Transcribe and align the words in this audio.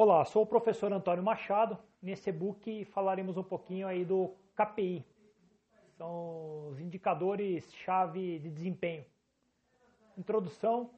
Olá, 0.00 0.24
sou 0.24 0.44
o 0.44 0.46
professor 0.46 0.92
Antônio 0.92 1.24
Machado. 1.24 1.76
Nesse 2.00 2.30
e-book 2.30 2.84
falaremos 2.84 3.36
um 3.36 3.42
pouquinho 3.42 3.88
aí 3.88 4.04
do 4.04 4.32
KPI. 4.54 5.04
São 5.96 6.68
os 6.68 6.78
indicadores-chave 6.78 8.38
de 8.38 8.48
desempenho. 8.48 9.04
Introdução. 10.16 10.92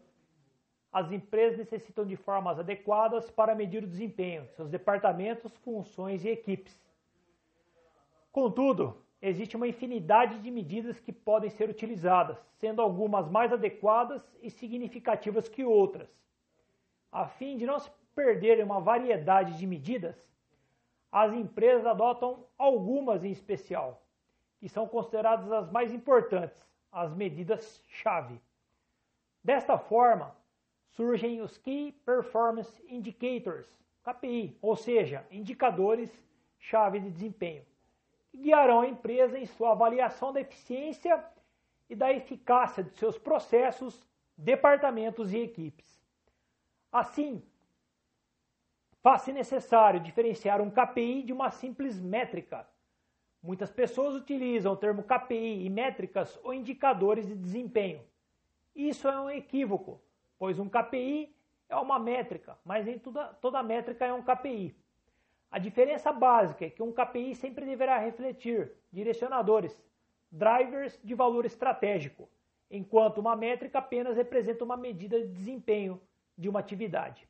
As 0.92 1.10
empresas 1.10 1.56
necessitam 1.56 2.04
de 2.04 2.14
formas 2.14 2.58
adequadas 2.58 3.30
para 3.30 3.54
medir 3.54 3.82
o 3.82 3.86
desempenho 3.86 4.42
de 4.42 4.52
seus 4.52 4.68
departamentos, 4.68 5.56
funções 5.64 6.22
e 6.26 6.28
equipes. 6.28 6.78
Contudo, 8.30 9.02
existe 9.22 9.56
uma 9.56 9.66
infinidade 9.66 10.40
de 10.40 10.50
medidas 10.50 11.00
que 11.00 11.10
podem 11.10 11.48
ser 11.48 11.70
utilizadas, 11.70 12.36
sendo 12.58 12.82
algumas 12.82 13.30
mais 13.30 13.50
adequadas 13.50 14.22
e 14.42 14.50
significativas 14.50 15.48
que 15.48 15.64
outras. 15.64 16.14
A 17.10 17.26
fim 17.26 17.56
de 17.56 17.64
não 17.64 17.78
se 17.78 17.90
perderem 18.14 18.64
uma 18.64 18.80
variedade 18.80 19.56
de 19.56 19.66
medidas, 19.66 20.16
as 21.10 21.32
empresas 21.32 21.86
adotam 21.86 22.44
algumas 22.56 23.24
em 23.24 23.30
especial, 23.30 24.02
que 24.58 24.68
são 24.68 24.86
consideradas 24.86 25.50
as 25.50 25.70
mais 25.70 25.92
importantes, 25.92 26.64
as 26.92 27.14
medidas-chave. 27.14 28.40
Desta 29.42 29.78
forma, 29.78 30.34
surgem 30.90 31.40
os 31.40 31.56
Key 31.56 31.92
Performance 32.04 32.82
Indicators, 32.88 33.66
KPI, 34.02 34.56
ou 34.60 34.76
seja, 34.76 35.26
indicadores-chave 35.30 37.00
de 37.00 37.10
desempenho, 37.10 37.64
que 38.30 38.38
guiarão 38.38 38.80
a 38.80 38.88
empresa 38.88 39.38
em 39.38 39.46
sua 39.46 39.72
avaliação 39.72 40.32
da 40.32 40.40
eficiência 40.40 41.24
e 41.88 41.96
da 41.96 42.12
eficácia 42.12 42.84
de 42.84 42.92
seus 42.92 43.18
processos, 43.18 44.06
departamentos 44.36 45.32
e 45.32 45.38
equipes. 45.38 46.00
Assim, 46.92 47.42
faz-se 49.02 49.32
necessário 49.32 50.00
diferenciar 50.00 50.60
um 50.60 50.70
KPI 50.70 51.22
de 51.22 51.32
uma 51.32 51.50
simples 51.50 51.98
métrica. 51.98 52.66
Muitas 53.42 53.70
pessoas 53.70 54.14
utilizam 54.14 54.72
o 54.72 54.76
termo 54.76 55.02
KPI 55.02 55.64
e 55.64 55.70
métricas 55.70 56.38
ou 56.42 56.52
indicadores 56.52 57.26
de 57.26 57.34
desempenho. 57.34 58.04
Isso 58.76 59.08
é 59.08 59.18
um 59.18 59.30
equívoco, 59.30 60.00
pois 60.38 60.58
um 60.58 60.68
KPI 60.68 61.34
é 61.68 61.76
uma 61.76 61.98
métrica, 61.98 62.58
mas 62.64 62.84
nem 62.84 62.98
toda, 62.98 63.26
toda 63.34 63.62
métrica 63.62 64.04
é 64.04 64.12
um 64.12 64.22
KPI. 64.22 64.76
A 65.50 65.58
diferença 65.58 66.12
básica 66.12 66.66
é 66.66 66.70
que 66.70 66.82
um 66.82 66.92
KPI 66.92 67.34
sempre 67.34 67.64
deverá 67.64 67.98
refletir 67.98 68.72
direcionadores, 68.92 69.82
drivers 70.30 71.00
de 71.02 71.14
valor 71.14 71.44
estratégico, 71.44 72.28
enquanto 72.70 73.18
uma 73.18 73.34
métrica 73.34 73.78
apenas 73.78 74.16
representa 74.16 74.62
uma 74.62 74.76
medida 74.76 75.20
de 75.20 75.26
desempenho 75.26 76.00
de 76.36 76.48
uma 76.48 76.60
atividade. 76.60 77.28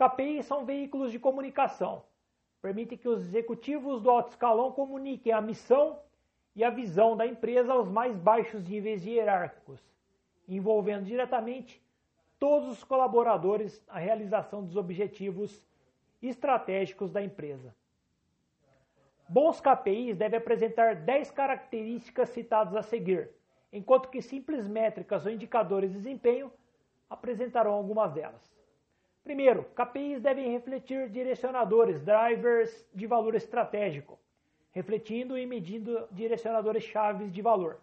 KPIs 0.00 0.46
são 0.46 0.64
veículos 0.64 1.12
de 1.12 1.18
comunicação. 1.18 2.02
Permitem 2.62 2.96
que 2.96 3.08
os 3.08 3.20
executivos 3.20 4.00
do 4.00 4.08
alto 4.08 4.30
escalão 4.30 4.72
comuniquem 4.72 5.30
a 5.30 5.42
missão 5.42 5.98
e 6.56 6.64
a 6.64 6.70
visão 6.70 7.14
da 7.14 7.26
empresa 7.26 7.74
aos 7.74 7.86
mais 7.86 8.16
baixos 8.16 8.66
níveis 8.66 9.04
hierárquicos, 9.04 9.78
envolvendo 10.48 11.04
diretamente 11.04 11.82
todos 12.38 12.70
os 12.70 12.82
colaboradores 12.82 13.84
na 13.86 13.98
realização 13.98 14.64
dos 14.64 14.74
objetivos 14.74 15.66
estratégicos 16.22 17.12
da 17.12 17.22
empresa. 17.22 17.74
Bons 19.28 19.60
KPIs 19.60 20.16
devem 20.16 20.38
apresentar 20.38 20.96
10 20.96 21.30
características 21.30 22.30
citadas 22.30 22.74
a 22.74 22.82
seguir, 22.82 23.30
enquanto 23.70 24.08
que 24.08 24.22
simples 24.22 24.66
métricas 24.66 25.26
ou 25.26 25.30
indicadores 25.30 25.90
de 25.90 25.98
desempenho 25.98 26.50
apresentarão 27.10 27.72
algumas 27.72 28.14
delas. 28.14 28.59
Primeiro, 29.30 29.62
KPIs 29.76 30.20
devem 30.20 30.50
refletir 30.50 31.08
direcionadores, 31.08 32.00
drivers 32.00 32.84
de 32.92 33.06
valor 33.06 33.36
estratégico, 33.36 34.18
refletindo 34.72 35.38
e 35.38 35.46
medindo 35.46 36.08
direcionadores 36.10 36.82
chaves 36.82 37.32
de 37.32 37.40
valor. 37.40 37.80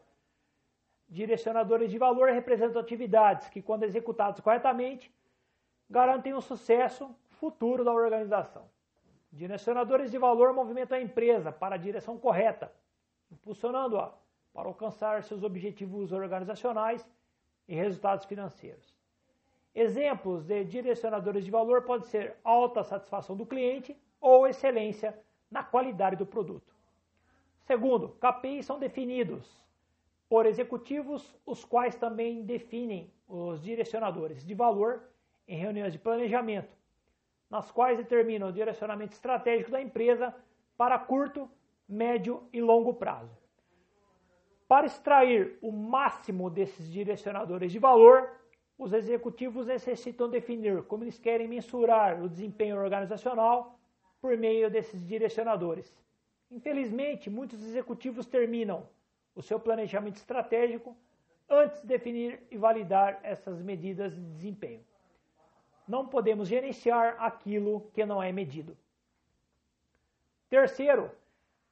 Direcionadores 1.08 1.90
de 1.90 1.98
valor 1.98 2.32
representam 2.32 2.82
atividades 2.82 3.48
que, 3.48 3.62
quando 3.62 3.84
executadas 3.84 4.42
corretamente, 4.42 5.10
garantem 5.90 6.34
o 6.34 6.42
sucesso 6.42 7.16
futuro 7.30 7.86
da 7.86 7.94
organização. 7.94 8.70
Direcionadores 9.32 10.12
de 10.12 10.18
valor 10.18 10.52
movimentam 10.52 10.98
a 10.98 11.02
empresa 11.02 11.50
para 11.50 11.76
a 11.76 11.78
direção 11.78 12.18
correta, 12.18 12.74
impulsionando-a 13.32 14.14
para 14.54 14.68
alcançar 14.68 15.24
seus 15.24 15.44
objetivos 15.44 16.12
organizacionais 16.12 17.10
e 17.70 17.74
resultados 17.74 18.26
financeiros. 18.26 18.97
Exemplos 19.80 20.44
de 20.44 20.64
direcionadores 20.64 21.46
de 21.46 21.52
valor 21.52 21.84
podem 21.84 22.08
ser 22.08 22.36
alta 22.44 22.84
satisfação 22.84 23.38
do 23.38 23.46
cliente 23.46 23.96
ou 24.20 24.48
excelência 24.48 25.16
na 25.52 25.64
qualidade 25.64 26.16
do 26.16 26.26
produto. 26.26 26.74
Segundo, 27.60 28.10
KPIs 28.20 28.66
são 28.66 28.80
definidos 28.80 29.64
por 30.28 30.48
executivos, 30.48 31.40
os 31.46 31.64
quais 31.64 31.94
também 31.94 32.44
definem 32.44 33.14
os 33.28 33.62
direcionadores 33.62 34.44
de 34.44 34.56
valor 34.56 35.04
em 35.48 35.56
reuniões 35.56 35.94
de 35.94 36.00
planejamento, 36.00 36.76
nas 37.48 37.70
quais 37.70 38.00
determinam 38.00 38.50
o 38.50 38.52
direcionamento 38.52 39.14
estratégico 39.14 39.70
da 39.70 39.80
empresa 39.80 40.34
para 40.76 40.98
curto, 40.98 41.48
médio 41.88 42.50
e 42.52 42.60
longo 42.60 42.96
prazo. 42.96 43.38
Para 44.68 44.88
extrair 44.88 45.60
o 45.62 45.72
máximo 45.72 46.50
desses 46.50 46.92
direcionadores 46.92 47.72
de 47.72 47.78
valor, 47.78 48.38
os 48.78 48.94
executivos 48.94 49.66
necessitam 49.66 50.30
definir 50.30 50.84
como 50.84 51.04
eles 51.04 51.18
querem 51.18 51.48
mensurar 51.48 52.22
o 52.22 52.30
desempenho 52.30 52.78
organizacional 52.78 53.80
por 54.22 54.38
meio 54.38 54.70
desses 54.70 55.06
direcionadores. 55.06 55.92
Infelizmente, 56.52 57.30
muitos 57.30 57.62
executivos 57.64 58.26
terminam 58.26 58.88
o 59.36 59.42
seu 59.42 59.60
planejamento 59.60 60.18
estratégico 60.18 60.96
antes 61.50 61.82
de 61.82 61.88
definir 61.88 62.44
e 62.52 62.58
validar 62.58 63.20
essas 63.24 63.62
medidas 63.62 64.14
de 64.14 64.22
desempenho. 64.22 64.86
Não 65.88 66.08
podemos 66.08 66.48
gerenciar 66.48 67.16
aquilo 67.20 67.90
que 67.94 68.06
não 68.06 68.22
é 68.22 68.32
medido. 68.32 68.78
Terceiro, 70.50 71.12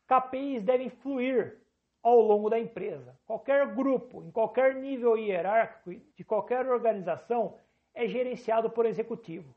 KPIs 0.07 0.63
devem 0.63 0.89
fluir 0.89 1.57
ao 2.05 2.21
longo 2.21 2.51
da 2.51 2.59
empresa. 2.59 3.17
Qualquer 3.25 3.65
grupo, 3.73 4.21
em 4.21 4.29
qualquer 4.29 4.75
nível 4.75 5.17
hierárquico 5.17 5.99
de 6.15 6.23
qualquer 6.23 6.63
organização, 6.69 7.57
é 7.95 8.07
gerenciado 8.07 8.69
por 8.69 8.85
executivo. 8.85 9.55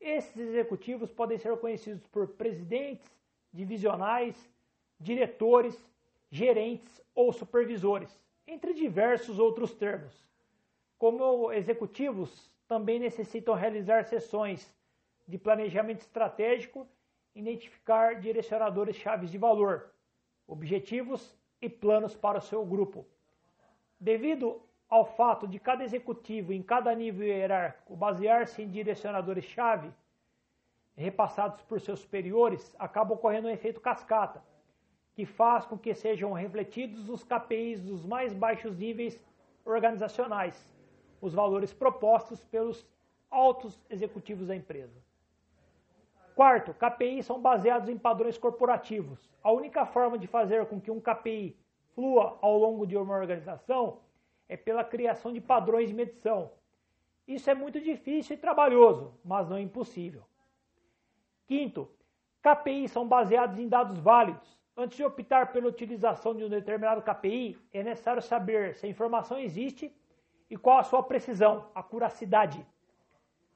Esses 0.00 0.34
executivos 0.34 1.12
podem 1.12 1.36
ser 1.36 1.54
conhecidos 1.58 2.06
por 2.06 2.26
presidentes, 2.28 3.06
divisionais, 3.52 4.50
diretores, 4.98 5.78
gerentes 6.30 7.02
ou 7.14 7.30
supervisores, 7.34 8.18
entre 8.46 8.72
diversos 8.72 9.38
outros 9.38 9.74
termos. 9.74 10.26
Como 10.96 11.52
executivos, 11.52 12.50
também 12.66 12.98
necessitam 12.98 13.54
realizar 13.54 14.06
sessões 14.06 14.74
de 15.28 15.36
planejamento 15.36 16.00
estratégico, 16.00 16.88
identificar 17.34 18.18
direcionadores 18.18 18.96
chaves 18.96 19.30
de 19.30 19.36
valor, 19.36 19.92
objetivos 20.46 21.36
e 21.60 21.68
planos 21.68 22.14
para 22.14 22.38
o 22.38 22.42
seu 22.42 22.64
grupo. 22.64 23.06
Devido 23.98 24.60
ao 24.88 25.04
fato 25.04 25.46
de 25.48 25.58
cada 25.58 25.82
executivo 25.82 26.52
em 26.52 26.62
cada 26.62 26.94
nível 26.94 27.26
hierárquico 27.26 27.96
basear-se 27.96 28.62
em 28.62 28.70
direcionadores-chave 28.70 29.92
repassados 30.96 31.62
por 31.62 31.80
seus 31.80 32.00
superiores, 32.00 32.74
acaba 32.78 33.14
ocorrendo 33.14 33.48
um 33.48 33.50
efeito 33.50 33.80
cascata, 33.80 34.42
que 35.14 35.26
faz 35.26 35.66
com 35.66 35.78
que 35.78 35.94
sejam 35.94 36.32
refletidos 36.32 37.08
os 37.08 37.24
KPIs 37.24 37.80
dos 37.80 38.04
mais 38.04 38.32
baixos 38.32 38.76
níveis 38.76 39.20
organizacionais, 39.64 40.72
os 41.20 41.34
valores 41.34 41.72
propostos 41.72 42.44
pelos 42.44 42.86
altos 43.30 43.80
executivos 43.90 44.46
da 44.46 44.54
empresa. 44.54 45.02
Quarto, 46.34 46.74
KPIs 46.74 47.26
são 47.26 47.40
baseados 47.40 47.88
em 47.88 47.96
padrões 47.96 48.36
corporativos. 48.36 49.30
A 49.42 49.52
única 49.52 49.86
forma 49.86 50.18
de 50.18 50.26
fazer 50.26 50.66
com 50.66 50.80
que 50.80 50.90
um 50.90 51.00
KPI 51.00 51.56
flua 51.94 52.36
ao 52.42 52.58
longo 52.58 52.84
de 52.84 52.96
uma 52.96 53.14
organização 53.14 54.00
é 54.48 54.56
pela 54.56 54.82
criação 54.82 55.32
de 55.32 55.40
padrões 55.40 55.88
de 55.88 55.94
medição. 55.94 56.50
Isso 57.26 57.48
é 57.48 57.54
muito 57.54 57.80
difícil 57.80 58.34
e 58.34 58.38
trabalhoso, 58.38 59.14
mas 59.24 59.48
não 59.48 59.56
é 59.56 59.60
impossível. 59.60 60.24
Quinto, 61.46 61.88
KPIs 62.42 62.90
são 62.90 63.06
baseados 63.06 63.58
em 63.58 63.68
dados 63.68 63.96
válidos. 63.98 64.58
Antes 64.76 64.96
de 64.96 65.04
optar 65.04 65.52
pela 65.52 65.68
utilização 65.68 66.34
de 66.34 66.42
um 66.42 66.48
determinado 66.48 67.00
KPI, 67.00 67.56
é 67.72 67.84
necessário 67.84 68.20
saber 68.20 68.74
se 68.74 68.86
a 68.86 68.88
informação 68.88 69.38
existe 69.38 69.94
e 70.50 70.56
qual 70.56 70.78
a 70.78 70.82
sua 70.82 71.02
precisão, 71.02 71.70
a 71.72 71.82
curacidade. 71.82 72.66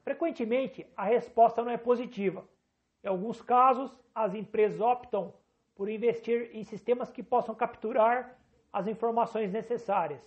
Frequentemente, 0.04 0.86
a 0.96 1.02
resposta 1.02 1.62
não 1.62 1.72
é 1.72 1.76
positiva. 1.76 2.46
Em 3.02 3.08
alguns 3.08 3.40
casos, 3.40 3.96
as 4.14 4.34
empresas 4.34 4.80
optam 4.80 5.32
por 5.74 5.88
investir 5.88 6.50
em 6.52 6.64
sistemas 6.64 7.10
que 7.10 7.22
possam 7.22 7.54
capturar 7.54 8.36
as 8.72 8.86
informações 8.86 9.52
necessárias. 9.52 10.20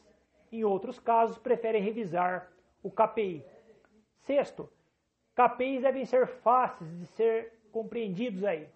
Em 0.51 0.63
outros 0.63 0.99
casos, 0.99 1.37
preferem 1.37 1.81
revisar 1.81 2.51
o 2.81 2.89
KPI. 2.89 3.45
Sexto, 4.21 4.69
KPIs 5.35 5.81
devem 5.81 6.05
ser 6.05 6.27
fáceis 6.27 6.89
de 6.99 7.05
ser 7.07 7.53
compreendidos 7.71 8.43
aí. 8.43 8.67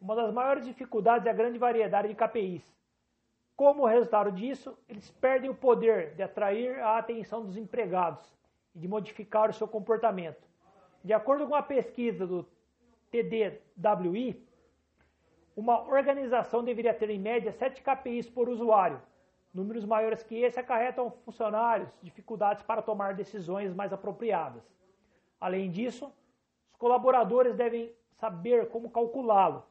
Uma 0.00 0.14
das 0.14 0.32
maiores 0.32 0.64
dificuldades 0.64 1.26
é 1.26 1.30
a 1.30 1.34
grande 1.34 1.58
variedade 1.58 2.08
de 2.08 2.14
KPIs. 2.14 2.74
Como 3.56 3.86
resultado 3.86 4.30
disso, 4.30 4.78
eles 4.88 5.10
perdem 5.10 5.48
o 5.48 5.54
poder 5.54 6.14
de 6.14 6.22
atrair 6.22 6.78
a 6.80 6.98
atenção 6.98 7.44
dos 7.44 7.56
empregados 7.56 8.22
e 8.74 8.78
de 8.78 8.86
modificar 8.86 9.48
o 9.48 9.54
seu 9.54 9.66
comportamento. 9.66 10.46
De 11.02 11.14
acordo 11.14 11.46
com 11.46 11.54
a 11.54 11.62
pesquisa 11.62 12.26
do 12.26 12.46
TDWI, 13.24 14.46
uma 15.56 15.82
organização 15.82 16.62
deveria 16.62 16.92
ter 16.92 17.08
em 17.08 17.18
média 17.18 17.50
7 17.50 17.82
KPIs 17.82 18.28
por 18.28 18.48
usuário. 18.48 19.00
Números 19.54 19.86
maiores 19.86 20.22
que 20.22 20.34
esse 20.34 20.60
acarretam 20.60 21.10
funcionários 21.24 21.88
dificuldades 22.02 22.62
para 22.62 22.82
tomar 22.82 23.14
decisões 23.14 23.72
mais 23.72 23.90
apropriadas. 23.90 24.62
Além 25.40 25.70
disso, 25.70 26.12
os 26.70 26.76
colaboradores 26.76 27.56
devem 27.56 27.90
saber 28.18 28.68
como 28.68 28.90
calculá-lo, 28.90 29.64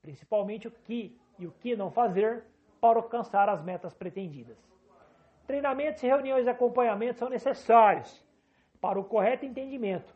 principalmente 0.00 0.68
o 0.68 0.70
que 0.70 1.20
e 1.38 1.46
o 1.46 1.52
que 1.52 1.76
não 1.76 1.90
fazer 1.90 2.44
para 2.80 2.98
alcançar 2.98 3.48
as 3.50 3.62
metas 3.62 3.92
pretendidas. 3.92 4.56
Treinamentos 5.46 6.02
e 6.02 6.06
reuniões 6.06 6.44
de 6.44 6.50
acompanhamento 6.50 7.18
são 7.18 7.28
necessários 7.28 8.24
para 8.80 8.98
o 8.98 9.04
correto 9.04 9.44
entendimento. 9.44 10.15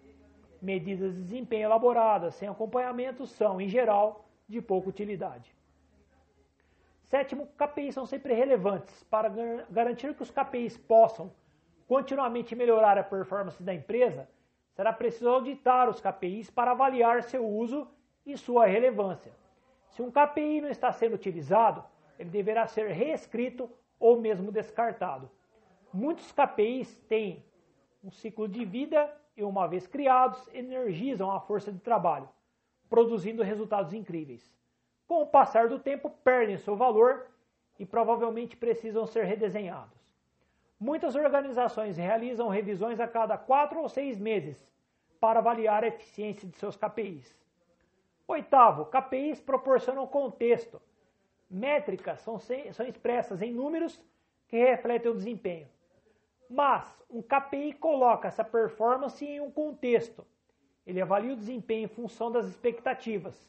Medidas 0.61 1.15
de 1.15 1.23
desempenho 1.23 1.65
elaboradas 1.65 2.35
sem 2.35 2.49
acompanhamento 2.49 3.27
são, 3.27 3.61
em 3.61 3.69
geral, 3.69 4.27
de 4.49 4.61
pouca 4.61 4.89
utilidade. 4.89 5.55
Sétimo, 7.05 7.49
KPIs 7.57 7.95
são 7.95 8.07
sempre 8.07 8.35
relevantes 8.35 9.03
para 9.05 9.29
garantir 9.71 10.15
que 10.15 10.23
os 10.23 10.31
KPIs 10.31 10.77
possam 10.77 11.33
continuamente 11.89 12.55
melhorar 12.55 12.97
a 12.99 13.03
performance 13.03 13.61
da 13.61 13.75
empresa. 13.75 14.29
Será 14.77 14.93
preciso 14.93 15.29
auditar 15.29 15.89
os 15.89 16.01
KPIs 16.01 16.51
para 16.51 16.71
avaliar 16.71 17.25
seu 17.25 17.45
uso 17.45 17.89
e 18.25 18.37
sua 18.37 18.67
relevância. 18.67 19.33
Se 19.89 20.03
um 20.03 20.11
KPI 20.11 20.61
não 20.61 20.69
está 20.69 20.93
sendo 20.93 21.15
utilizado, 21.15 21.85
ele 22.17 22.31
deverá 22.31 22.67
ser 22.67 22.91
reescrito 22.91 23.69
ou 23.99 24.21
mesmo 24.21 24.53
descartado. 24.53 25.29
Muitos 25.93 26.31
KPIs 26.31 27.01
têm 27.09 27.45
um 28.05 28.11
ciclo 28.11 28.47
de 28.47 28.65
vida 28.65 29.13
e, 29.41 29.45
uma 29.45 29.67
vez 29.67 29.87
criados, 29.87 30.49
energizam 30.53 31.31
a 31.31 31.41
força 31.41 31.73
de 31.73 31.79
trabalho, 31.79 32.29
produzindo 32.89 33.43
resultados 33.43 33.93
incríveis. 33.95 34.55
Com 35.09 35.23
o 35.23 35.27
passar 35.27 35.69
do 35.69 35.79
tempo, 35.79 36.11
perdem 36.23 36.59
seu 36.59 36.77
valor 36.77 37.27
e 37.79 37.87
provavelmente 37.87 38.57
precisam 38.57 39.07
ser 39.07 39.25
redesenhados. 39.25 39.99
Muitas 40.79 41.15
organizações 41.15 41.97
realizam 41.97 42.49
revisões 42.49 43.01
a 43.01 43.09
cada 43.09 43.37
quatro 43.37 43.81
ou 43.81 43.89
seis 43.89 44.19
meses 44.19 44.73
para 45.19 45.39
avaliar 45.39 45.85
a 45.85 45.89
eficiência 45.89 46.47
de 46.47 46.57
seus 46.57 46.77
KPIs. 46.77 47.39
Oitavo, 48.29 48.87
KPIs 48.87 49.41
proporcionam 49.41 50.07
contexto. 50.07 50.81
Métricas 51.51 52.21
são, 52.21 52.39
são 52.39 52.87
expressas 52.87 53.43
em 53.43 53.53
números 53.53 54.01
que 54.49 54.57
refletem 54.57 55.11
o 55.11 55.15
desempenho. 55.15 55.69
Mas 56.53 56.85
um 57.09 57.23
KPI 57.23 57.75
coloca 57.75 58.27
essa 58.27 58.43
performance 58.43 59.25
em 59.25 59.41
um 59.41 59.53
contexto. 59.53 60.27
Ele 60.85 61.01
avalia 61.01 61.33
o 61.33 61.37
desempenho 61.37 61.85
em 61.85 61.89
função 61.89 62.33
das 62.33 62.49
expectativas. 62.49 63.49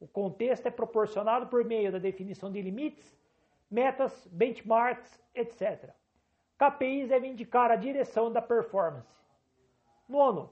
O 0.00 0.08
contexto 0.08 0.64
é 0.64 0.70
proporcionado 0.70 1.48
por 1.48 1.62
meio 1.62 1.92
da 1.92 1.98
definição 1.98 2.50
de 2.50 2.62
limites, 2.62 3.14
metas, 3.70 4.26
benchmarks, 4.32 5.22
etc. 5.34 5.90
KPIs 6.56 7.10
devem 7.10 7.32
indicar 7.32 7.70
a 7.70 7.76
direção 7.76 8.32
da 8.32 8.40
performance. 8.40 9.20
Nono, 10.08 10.50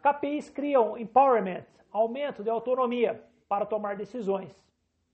KPIs 0.00 0.48
criam 0.48 0.96
empowerment, 0.96 1.66
aumento 1.90 2.44
de 2.44 2.50
autonomia 2.50 3.20
para 3.48 3.66
tomar 3.66 3.96
decisões. 3.96 4.54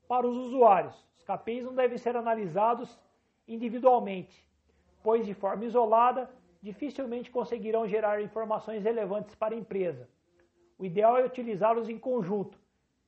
Para 0.07 0.27
os 0.27 0.37
usuários, 0.37 0.95
os 1.17 1.25
KPIs 1.25 1.65
não 1.65 1.75
devem 1.75 1.97
ser 1.97 2.17
analisados 2.19 3.01
individualmente, 3.49 4.47
pois 5.05 5.27
de 5.27 5.35
forma 5.35 5.67
isolada 5.67 6.31
dificilmente 6.63 7.31
conseguirão 7.31 7.87
gerar 7.87 8.23
informações 8.23 8.83
relevantes 8.83 9.35
para 9.35 9.55
a 9.55 9.59
empresa. 9.59 10.09
O 10.79 10.85
ideal 10.85 11.19
é 11.19 11.25
utilizá-los 11.27 11.91
em 11.91 11.99
conjunto, 11.99 12.59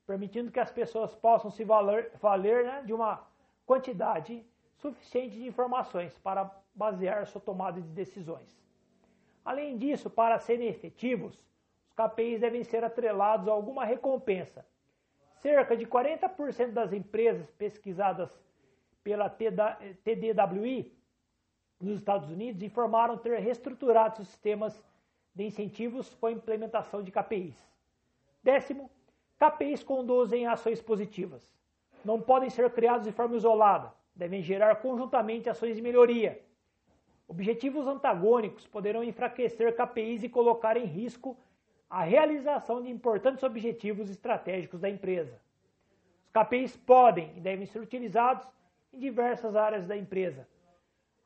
permitindo 0.06 0.52
que 0.52 0.60
as 0.60 0.70
pessoas 0.70 1.14
possam 1.14 1.50
se 1.50 1.64
valer, 1.64 2.12
valer 2.20 2.66
né, 2.66 2.82
de 2.84 2.92
uma 2.92 3.26
quantidade 3.64 4.44
suficiente 4.76 5.38
de 5.38 5.46
informações 5.46 6.16
para 6.18 6.54
basear 6.74 7.26
sua 7.26 7.40
tomada 7.40 7.80
de 7.80 7.88
decisões. 7.88 8.54
Além 9.42 9.78
disso, 9.78 10.10
para 10.10 10.38
serem 10.38 10.68
efetivos, 10.68 11.42
KPIs 11.96 12.40
devem 12.40 12.62
ser 12.62 12.84
atrelados 12.84 13.48
a 13.48 13.52
alguma 13.52 13.86
recompensa. 13.86 14.66
Cerca 15.36 15.74
de 15.74 15.86
40% 15.86 16.72
das 16.72 16.92
empresas 16.92 17.50
pesquisadas 17.52 18.30
pela 19.02 19.30
TDWI 19.30 20.94
nos 21.80 21.98
Estados 21.98 22.28
Unidos 22.30 22.62
informaram 22.62 23.16
ter 23.18 23.38
reestruturado 23.38 24.16
seus 24.16 24.28
sistemas 24.28 24.82
de 25.34 25.44
incentivos 25.44 26.14
com 26.14 26.26
a 26.26 26.32
implementação 26.32 27.02
de 27.02 27.10
KPIs. 27.10 27.56
Décimo, 28.42 28.90
KPIs 29.38 29.82
conduzem 29.82 30.46
a 30.46 30.52
ações 30.52 30.80
positivas. 30.80 31.54
Não 32.04 32.20
podem 32.20 32.48
ser 32.48 32.70
criados 32.70 33.04
de 33.06 33.12
forma 33.12 33.36
isolada, 33.36 33.92
devem 34.14 34.42
gerar 34.42 34.76
conjuntamente 34.76 35.50
ações 35.50 35.76
de 35.76 35.82
melhoria. 35.82 36.40
Objetivos 37.28 37.86
antagônicos 37.86 38.66
poderão 38.66 39.02
enfraquecer 39.02 39.76
KPIs 39.76 40.22
e 40.22 40.28
colocar 40.28 40.76
em 40.76 40.84
risco 40.84 41.36
a 41.90 42.02
realização 42.02 42.82
de 42.82 42.90
importantes 42.90 43.42
objetivos 43.42 44.08
estratégicos 44.08 44.80
da 44.80 44.88
empresa. 44.88 45.38
Os 46.24 46.30
KPIs 46.30 46.76
podem 46.76 47.32
e 47.36 47.40
devem 47.40 47.66
ser 47.66 47.80
utilizados 47.80 48.46
em 48.92 48.98
diversas 48.98 49.54
áreas 49.54 49.86
da 49.86 49.96
empresa. 49.96 50.48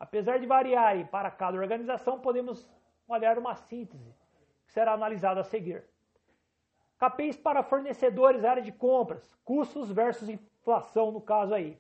Apesar 0.01 0.41
de 0.41 0.47
variarem 0.47 1.05
para 1.05 1.31
cada 1.31 1.59
organização, 1.59 2.19
podemos 2.19 2.67
olhar 3.07 3.39
uma 3.39 3.55
síntese 3.55 4.15
que 4.65 4.73
será 4.73 4.95
analisada 4.95 5.43
a 5.43 5.45
seguir. 5.45 5.85
KPIs 6.99 7.37
para 7.37 7.63
fornecedores, 7.63 8.43
área 8.43 8.63
de 8.63 8.73
compras, 8.73 9.31
custos 9.45 9.93
versus 9.93 10.31
inflação, 10.31 11.13
no 11.13 11.21
caso 11.21 11.53
aí. 11.53 11.79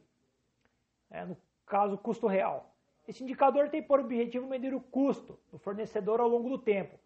É, 1.11 1.25
no 1.25 1.37
caso, 1.65 1.97
custo 1.97 2.27
real. 2.27 2.75
Esse 3.09 3.23
indicador 3.25 3.71
tem 3.71 3.83
por 3.83 4.01
objetivo 4.01 4.47
medir 4.47 4.75
o 4.75 4.81
custo 4.81 5.39
do 5.51 5.59
fornecedor 5.59 6.21
ao 6.21 6.29
longo 6.29 6.51
do 6.51 6.59
tempo, 6.59 6.99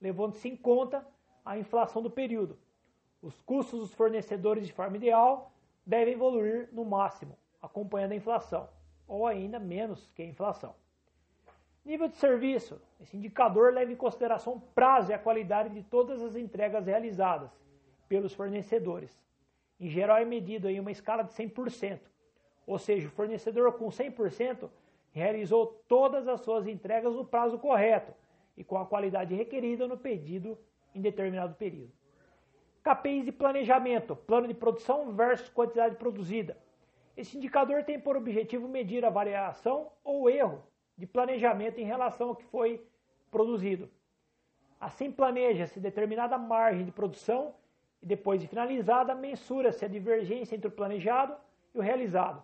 levando-se 0.00 0.48
em 0.48 0.56
conta 0.56 1.04
a 1.44 1.58
inflação 1.58 2.00
do 2.00 2.10
período. 2.10 2.56
Os 3.20 3.40
custos 3.42 3.80
dos 3.80 3.94
fornecedores 3.94 4.66
de 4.66 4.72
forma 4.72 4.96
ideal 4.96 5.52
devem 5.84 6.14
evoluir 6.14 6.68
no 6.72 6.84
máximo, 6.84 7.36
acompanhando 7.60 8.12
a 8.12 8.16
inflação, 8.16 8.68
ou 9.10 9.26
ainda 9.26 9.58
menos 9.58 10.08
que 10.14 10.22
a 10.22 10.24
inflação. 10.24 10.72
Nível 11.84 12.06
de 12.06 12.16
serviço. 12.16 12.80
Esse 13.00 13.16
indicador 13.16 13.74
leva 13.74 13.90
em 13.90 13.96
consideração 13.96 14.54
o 14.54 14.60
prazo 14.60 15.10
e 15.10 15.14
a 15.14 15.18
qualidade 15.18 15.74
de 15.74 15.82
todas 15.82 16.22
as 16.22 16.36
entregas 16.36 16.86
realizadas 16.86 17.50
pelos 18.08 18.32
fornecedores. 18.32 19.20
Em 19.80 19.88
geral, 19.88 20.18
é 20.18 20.24
medido 20.24 20.68
em 20.68 20.78
uma 20.78 20.92
escala 20.92 21.24
de 21.24 21.32
100%, 21.32 21.98
ou 22.66 22.78
seja, 22.78 23.08
o 23.08 23.10
fornecedor 23.10 23.72
com 23.72 23.88
100% 23.88 24.70
realizou 25.10 25.82
todas 25.88 26.28
as 26.28 26.42
suas 26.42 26.68
entregas 26.68 27.12
no 27.12 27.24
prazo 27.24 27.58
correto 27.58 28.12
e 28.56 28.62
com 28.62 28.78
a 28.78 28.86
qualidade 28.86 29.34
requerida 29.34 29.88
no 29.88 29.98
pedido 29.98 30.56
em 30.94 31.00
determinado 31.00 31.54
período. 31.56 31.90
KPIs 32.84 33.24
de 33.24 33.32
planejamento, 33.32 34.14
plano 34.14 34.46
de 34.46 34.54
produção 34.54 35.12
versus 35.12 35.48
quantidade 35.48 35.96
produzida. 35.96 36.56
Esse 37.16 37.36
indicador 37.36 37.84
tem 37.84 37.98
por 37.98 38.16
objetivo 38.16 38.68
medir 38.68 39.04
a 39.04 39.10
variação 39.10 39.90
ou 40.02 40.30
erro 40.30 40.62
de 40.96 41.06
planejamento 41.06 41.78
em 41.78 41.84
relação 41.84 42.28
ao 42.28 42.36
que 42.36 42.44
foi 42.44 42.84
produzido. 43.30 43.90
Assim, 44.80 45.10
planeja-se 45.10 45.78
determinada 45.78 46.38
margem 46.38 46.84
de 46.84 46.92
produção 46.92 47.54
e, 48.00 48.06
depois 48.06 48.40
de 48.40 48.48
finalizada, 48.48 49.14
mensura-se 49.14 49.84
a 49.84 49.88
divergência 49.88 50.56
entre 50.56 50.68
o 50.68 50.72
planejado 50.72 51.36
e 51.74 51.78
o 51.78 51.82
realizado. 51.82 52.42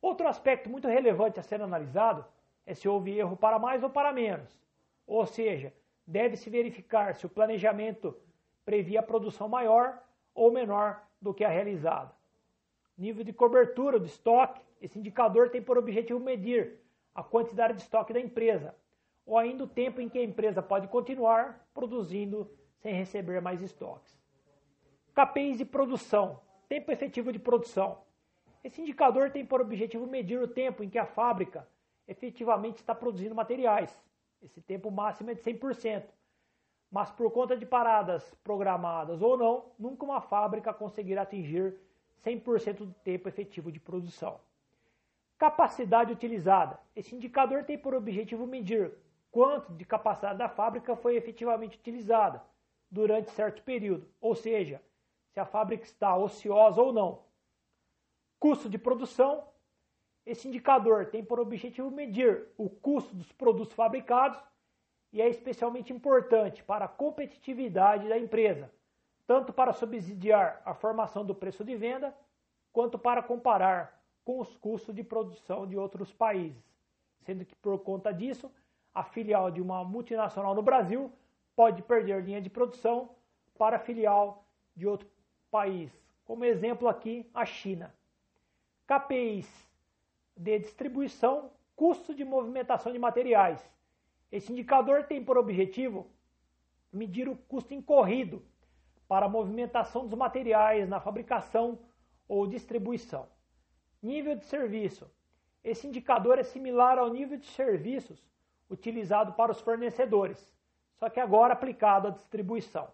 Outro 0.00 0.26
aspecto 0.26 0.70
muito 0.70 0.88
relevante 0.88 1.38
a 1.38 1.42
ser 1.42 1.60
analisado 1.60 2.24
é 2.64 2.74
se 2.74 2.88
houve 2.88 3.18
erro 3.18 3.36
para 3.36 3.58
mais 3.58 3.82
ou 3.82 3.90
para 3.90 4.12
menos, 4.12 4.58
ou 5.06 5.26
seja, 5.26 5.72
deve-se 6.06 6.48
verificar 6.48 7.14
se 7.14 7.26
o 7.26 7.28
planejamento 7.28 8.16
previa 8.64 9.02
produção 9.02 9.48
maior 9.48 10.02
ou 10.34 10.50
menor 10.50 11.02
do 11.20 11.34
que 11.34 11.44
a 11.44 11.48
realizada. 11.48 12.15
Nível 12.96 13.24
de 13.24 13.32
cobertura 13.32 13.98
do 13.98 14.06
estoque, 14.06 14.60
esse 14.80 14.98
indicador 14.98 15.50
tem 15.50 15.62
por 15.62 15.76
objetivo 15.76 16.18
medir 16.18 16.80
a 17.14 17.22
quantidade 17.22 17.74
de 17.74 17.82
estoque 17.82 18.12
da 18.12 18.20
empresa, 18.20 18.74
ou 19.24 19.36
ainda 19.36 19.64
o 19.64 19.68
tempo 19.68 20.00
em 20.00 20.08
que 20.08 20.18
a 20.18 20.24
empresa 20.24 20.62
pode 20.62 20.88
continuar 20.88 21.68
produzindo 21.74 22.50
sem 22.78 22.94
receber 22.94 23.40
mais 23.40 23.60
estoques. 23.60 24.18
KPIs 25.14 25.58
de 25.58 25.64
produção, 25.64 26.40
tempo 26.68 26.92
efetivo 26.92 27.32
de 27.32 27.38
produção. 27.38 28.02
Esse 28.62 28.80
indicador 28.80 29.30
tem 29.30 29.44
por 29.44 29.60
objetivo 29.60 30.06
medir 30.06 30.40
o 30.40 30.48
tempo 30.48 30.82
em 30.82 30.88
que 30.88 30.98
a 30.98 31.06
fábrica 31.06 31.68
efetivamente 32.06 32.76
está 32.76 32.94
produzindo 32.94 33.34
materiais, 33.34 33.98
esse 34.42 34.60
tempo 34.60 34.90
máximo 34.90 35.30
é 35.30 35.34
de 35.34 35.42
100%. 35.42 36.04
mas 36.90 37.10
por 37.10 37.30
conta 37.32 37.56
de 37.56 37.66
paradas 37.66 38.34
programadas 38.44 39.20
ou 39.20 39.36
não, 39.36 39.72
nunca 39.78 40.04
uma 40.04 40.20
fábrica 40.20 40.72
conseguirá 40.72 41.22
atingir 41.22 41.78
100% 42.24 42.78
do 42.78 42.94
tempo 43.04 43.28
efetivo 43.28 43.70
de 43.70 43.80
produção. 43.80 44.40
Capacidade 45.38 46.12
utilizada. 46.12 46.78
Esse 46.94 47.14
indicador 47.14 47.64
tem 47.64 47.76
por 47.76 47.94
objetivo 47.94 48.46
medir 48.46 48.92
quanto 49.30 49.72
de 49.74 49.84
capacidade 49.84 50.38
da 50.38 50.48
fábrica 50.48 50.96
foi 50.96 51.16
efetivamente 51.16 51.78
utilizada 51.78 52.42
durante 52.90 53.30
certo 53.30 53.62
período, 53.62 54.08
ou 54.20 54.34
seja, 54.34 54.80
se 55.32 55.40
a 55.40 55.44
fábrica 55.44 55.84
está 55.84 56.16
ociosa 56.16 56.80
ou 56.80 56.92
não. 56.92 57.22
Custo 58.38 58.68
de 58.68 58.78
produção. 58.78 59.46
Esse 60.24 60.48
indicador 60.48 61.06
tem 61.06 61.24
por 61.24 61.38
objetivo 61.38 61.90
medir 61.90 62.48
o 62.56 62.68
custo 62.68 63.14
dos 63.14 63.30
produtos 63.32 63.74
fabricados 63.74 64.42
e 65.12 65.20
é 65.20 65.28
especialmente 65.28 65.92
importante 65.92 66.64
para 66.64 66.86
a 66.86 66.88
competitividade 66.88 68.08
da 68.08 68.18
empresa, 68.18 68.72
tanto 69.26 69.52
para 69.52 69.72
subsidiar 69.72 70.62
a 70.64 70.74
formação 70.74 71.24
do 71.24 71.34
preço 71.34 71.64
de 71.64 71.76
venda, 71.76 72.16
quanto 72.72 72.98
para 72.98 73.22
comparar 73.22 74.00
com 74.24 74.40
os 74.40 74.56
custos 74.56 74.94
de 74.94 75.02
produção 75.02 75.66
de 75.66 75.76
outros 75.76 76.12
países, 76.12 76.62
sendo 77.24 77.44
que 77.44 77.54
por 77.56 77.78
conta 77.80 78.12
disso, 78.12 78.50
a 78.94 79.02
filial 79.02 79.50
de 79.50 79.60
uma 79.60 79.84
multinacional 79.84 80.54
no 80.54 80.62
Brasil 80.62 81.12
pode 81.54 81.82
perder 81.82 82.22
linha 82.22 82.40
de 82.40 82.50
produção 82.50 83.10
para 83.58 83.76
a 83.76 83.80
filial 83.80 84.44
de 84.74 84.86
outro 84.86 85.08
país, 85.50 85.90
como 86.24 86.44
exemplo 86.44 86.88
aqui 86.88 87.28
a 87.34 87.44
China. 87.44 87.94
KPIs 88.86 89.48
de 90.36 90.58
distribuição, 90.58 91.50
custo 91.74 92.14
de 92.14 92.24
movimentação 92.24 92.92
de 92.92 92.98
materiais. 92.98 93.68
Esse 94.30 94.52
indicador 94.52 95.04
tem 95.04 95.24
por 95.24 95.38
objetivo 95.38 96.06
medir 96.92 97.28
o 97.28 97.36
custo 97.36 97.74
incorrido 97.74 98.42
para 99.08 99.26
a 99.26 99.28
movimentação 99.28 100.06
dos 100.06 100.18
materiais 100.18 100.88
na 100.88 101.00
fabricação 101.00 101.78
ou 102.28 102.46
distribuição. 102.46 103.28
Nível 104.02 104.36
de 104.36 104.44
serviço. 104.44 105.10
Esse 105.62 105.86
indicador 105.86 106.38
é 106.38 106.42
similar 106.42 106.98
ao 106.98 107.10
nível 107.10 107.38
de 107.38 107.46
serviços 107.46 108.24
utilizado 108.68 109.32
para 109.32 109.52
os 109.52 109.60
fornecedores, 109.60 110.52
só 110.94 111.08
que 111.08 111.20
agora 111.20 111.52
aplicado 111.52 112.08
à 112.08 112.10
distribuição. 112.10 112.88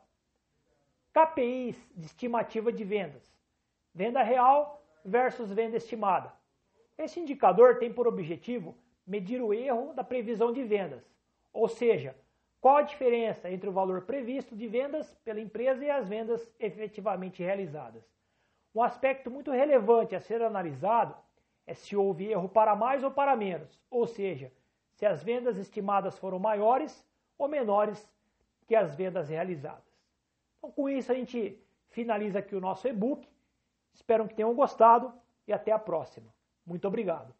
KPIs 1.12 1.76
de 1.94 2.06
estimativa 2.06 2.72
de 2.72 2.84
vendas. 2.84 3.22
Venda 3.94 4.22
real 4.22 4.82
versus 5.04 5.52
venda 5.52 5.76
estimada. 5.76 6.32
Esse 6.96 7.20
indicador 7.20 7.78
tem 7.78 7.92
por 7.92 8.06
objetivo 8.06 8.76
medir 9.06 9.42
o 9.42 9.52
erro 9.52 9.92
da 9.92 10.04
previsão 10.04 10.52
de 10.52 10.62
vendas, 10.62 11.04
ou 11.52 11.68
seja, 11.68 12.16
qual 12.62 12.76
a 12.76 12.82
diferença 12.82 13.50
entre 13.50 13.68
o 13.68 13.72
valor 13.72 14.02
previsto 14.02 14.54
de 14.54 14.68
vendas 14.68 15.12
pela 15.24 15.40
empresa 15.40 15.84
e 15.84 15.90
as 15.90 16.08
vendas 16.08 16.48
efetivamente 16.60 17.42
realizadas. 17.42 18.08
Um 18.72 18.80
aspecto 18.80 19.28
muito 19.28 19.50
relevante 19.50 20.14
a 20.14 20.20
ser 20.20 20.40
analisado 20.40 21.16
é 21.66 21.74
se 21.74 21.96
houve 21.96 22.30
erro 22.30 22.48
para 22.48 22.76
mais 22.76 23.02
ou 23.02 23.10
para 23.10 23.34
menos, 23.34 23.80
ou 23.90 24.06
seja, 24.06 24.52
se 24.92 25.04
as 25.04 25.24
vendas 25.24 25.56
estimadas 25.56 26.16
foram 26.16 26.38
maiores 26.38 27.04
ou 27.36 27.48
menores 27.48 28.08
que 28.68 28.76
as 28.76 28.94
vendas 28.94 29.28
realizadas. 29.28 29.92
Então, 30.58 30.70
com 30.70 30.88
isso, 30.88 31.10
a 31.10 31.16
gente 31.16 31.60
finaliza 31.88 32.38
aqui 32.38 32.54
o 32.54 32.60
nosso 32.60 32.86
e-book. 32.86 33.28
Espero 33.92 34.28
que 34.28 34.34
tenham 34.34 34.54
gostado 34.54 35.12
e 35.48 35.52
até 35.52 35.72
a 35.72 35.80
próxima. 35.80 36.32
Muito 36.64 36.86
obrigado. 36.86 37.34